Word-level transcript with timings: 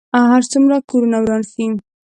هر 0.31 0.43
څومره 0.51 0.77
کورونه 0.89 1.17
وران 1.21 1.41
شي. 1.51 1.65